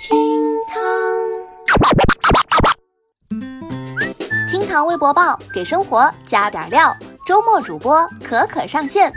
[0.00, 0.16] 厅
[0.68, 0.78] 堂，
[4.48, 6.96] 厅堂微博报，给生活加点料。
[7.26, 9.12] 周末主播可可上线，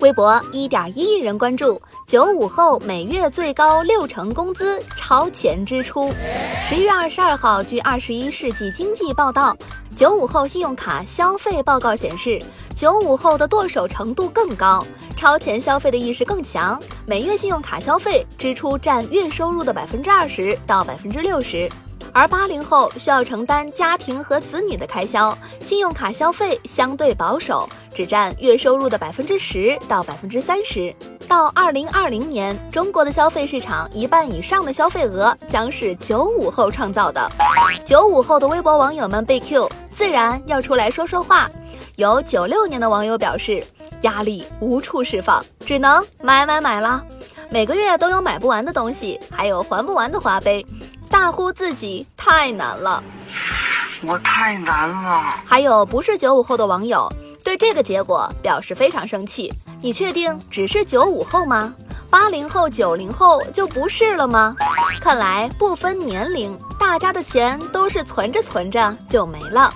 [0.00, 1.80] 微博一点一亿人关注。
[2.06, 6.12] 九五后每月最高六成工资超前支出。
[6.62, 9.56] 十一月二十二号，据《二十一世纪经济报道》，
[9.96, 12.40] 九五后信用卡消费报告显示，
[12.76, 14.86] 九五后的剁手程度更高，
[15.16, 21.68] 超前消费的意识更强，每月信用卡消费支出占月收入的百分之二十到百分之六十。
[22.12, 30.94] 而八零后需要承担家庭和子女的开销，信用卡消费相对保守，只占月收入的百分之十到百分之三十。
[31.28, 37.30] 到二零二零年，中国的消费市场一半以上的消费额将是九五后创造的。
[37.84, 41.50] 九五后的微博网友们被 Q，自然要出来说说话。
[41.96, 43.62] 有九六年的网友表示，
[44.02, 47.04] 压力无处释放，只能买买买了。
[47.50, 50.64] 每个月都有买不完的东西，还有还不完的花呗，
[51.10, 53.02] 大呼自己太难了。
[54.02, 55.42] 我太难了。
[55.44, 59.52] 还有不是九五后的网友对这个结果表示非常生气。
[59.80, 61.72] 你确定只是九五后吗？
[62.10, 64.56] 八零后、九零后就不是了吗？
[65.00, 69.72] 看来不分年龄，大家的钱都是存着存着就没了。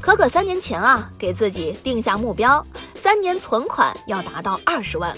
[0.00, 5.14] 可可三年前啊，给自己定下目标，三年存款要达到二十万。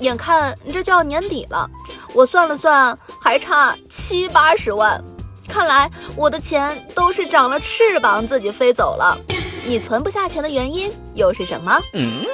[0.00, 1.68] 眼看这就要年底了，
[2.12, 5.02] 我算了算，还差七八十万。
[5.48, 9.18] 看来我的钱都是长了翅膀自己飞走了。
[9.66, 11.76] 你存不下钱的原因又是什么？
[11.94, 12.24] 嗯。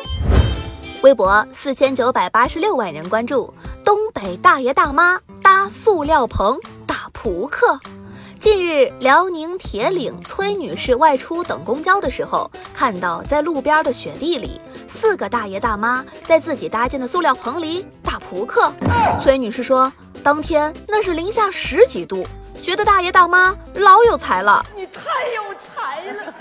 [1.02, 7.80] 微博四千九百八十六万人关注，东北大爷大妈搭塑料棚打扑克。
[8.38, 18.70] 近日，辽宁铁岭崔女士外出等公交的时候，看到在路边的雪地里，四个大爷大妈在自己搭建的塑料棚里打扑克。
[19.22, 19.90] 崔女士说，
[20.23, 22.25] 当天那是零下十几度，
[22.62, 24.65] 觉得大爷大妈老有才了。
[24.77, 25.01] 你太
[25.34, 25.42] 有
[25.75, 26.34] 才了。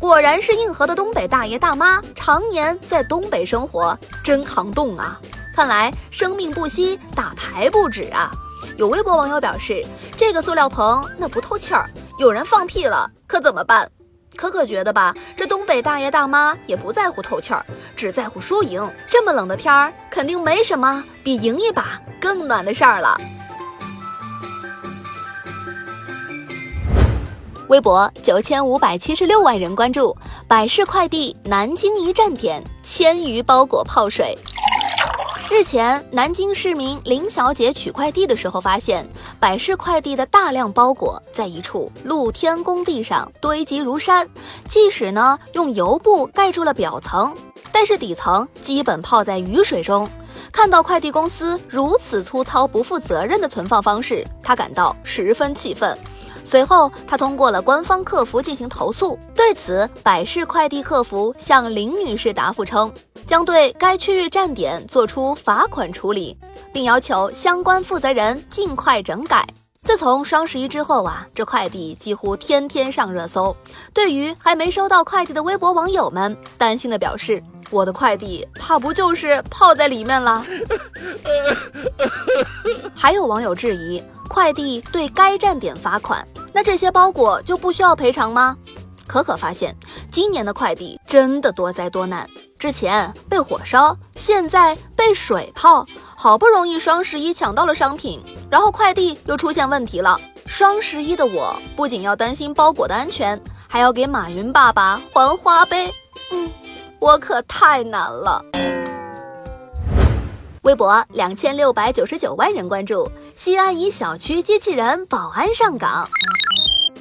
[0.00, 5.20] 果然是硬核的东北大爷大妈，常年在东北生活，真抗冻啊！
[5.54, 8.30] 看来生命不息，打牌不止啊！
[8.76, 9.84] 有微博网友表示，
[10.16, 13.88] 这个塑料棚那不透气儿，有人放屁了可怎么办？
[14.36, 17.64] 可可觉得吧，这东北大爷大妈也不在乎透气儿，
[17.94, 18.88] 只在乎输赢。
[19.08, 23.20] 这么冷的天儿，肯定没什么比赢一把更暖的事儿了。
[27.68, 30.16] 微博九千五百七十六万人关注，
[30.48, 34.36] 百世快递南京一站点千余包裹泡水。
[35.50, 39.04] 日前，南京市民林小姐取快递的时候，发现
[39.40, 44.26] 百世快递的大量包裹在一处露天工地上堆积如山，
[44.68, 47.34] 即使呢用油布盖住了表层，
[47.72, 50.08] 但是底层基本泡在雨水中。
[50.52, 55.98] 看到快递公司如此粗糙不负责任的存放方式，她感到十分气愤。
[56.44, 59.18] 随后，她通过了官方客服进行投诉。
[59.34, 62.92] 对此，百世快递客服向林女士答复称，
[63.30, 66.36] 将对该区域站点做出罚款处理，
[66.72, 69.46] 并要求相关负责人尽快整改。
[69.84, 73.56] 自从双十一之后啊，这快递几乎天天上热搜。
[73.94, 80.44] 对于还没收到快递的微博网友们，担心的表示：“我的快递怕不就是泡在里面了？”
[82.92, 86.26] 还有网友质疑，快递对该站点罚款。
[86.52, 88.56] 那这些包裹就不需要赔偿吗？
[89.10, 89.74] 可可发现，
[90.08, 92.24] 今年的快递真的多灾多难。
[92.60, 95.84] 之前被火烧，现在被水泡，
[96.14, 100.16] 好不容易双十一抢到了商品，然后快递又出现问题了。
[100.46, 105.92] 双十一的我不仅要担心包裹的安全，还要给马云爸爸还花呗。
[106.30, 106.48] 嗯，
[107.00, 108.40] 我可太难了。
[110.62, 116.08] 微博两千六百九十九万人关注，西安一小区机器人保安上岗。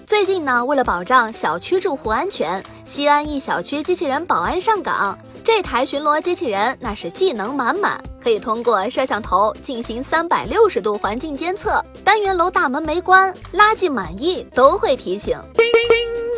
[0.09, 5.15] 最近呢，为了保障小区住户安全，西安一小区机器人保安上岗。
[5.43, 15.37] 这台巡逻机器人那是技能满满，可以通过摄像头进行三百六十度环境监测，单元楼大门没关、垃圾满溢都会提醒。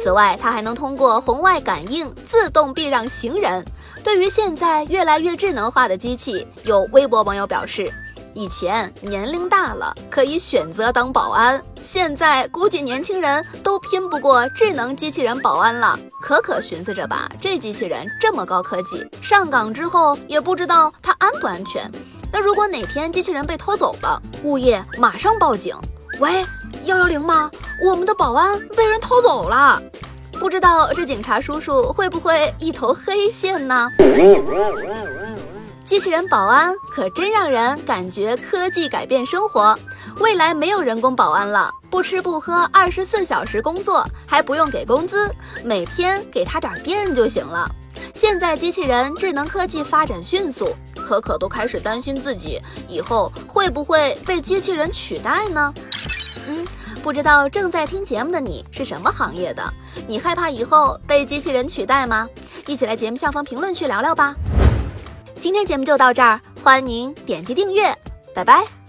[0.03, 3.63] 此外，它还能通过红外感应自动避让行人。
[4.03, 7.89] 对于现在越来越智能化的机器，有微博网友表示。
[8.33, 15.99] 以前年龄大了可以选择当保安，现在估计年轻人都拼不过智能机器人保安了。
[16.21, 21.89] 可可寻思着吧，这机器人这么高科技，上岗之后也不知道它安不安全。
[22.31, 25.75] 那如果哪天机器人被偷走了，物业马上报警。
[26.19, 26.45] 喂，
[26.85, 27.49] 幺幺零吗？
[27.83, 29.81] 我们的保安被人偷走了，
[30.39, 33.89] 不知道这警察叔叔会不会一头黑线呢？
[35.91, 39.77] 机器人保安可真让人感觉科技改变生活。
[40.21, 45.29] 未来没有人工保安了，不吃不喝，二十四小时工作，还不用给工资，
[45.65, 47.69] 每天给他点电就行了。
[48.13, 55.73] 现在机器人智能科技发展迅速，可可都开始担心自己以后会不会被机器人取代呢？
[56.47, 56.65] 嗯，
[57.03, 59.61] 不知道正在听节目的你是什么行业的？
[60.07, 62.29] 你害怕以后被机器人取代吗？
[62.65, 64.33] 一起来节目下方评论区聊聊吧。
[65.41, 67.91] 今天节目就到这儿，欢迎您点击订阅，
[68.31, 68.80] 拜拜。